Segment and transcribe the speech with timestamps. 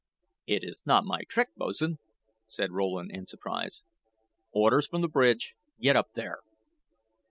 [0.47, 1.99] "It is not my trick, boats'n,"
[2.47, 3.83] said Rowland, in surprise.
[4.51, 5.55] "Orders from the bridge.
[5.79, 6.39] Get up there."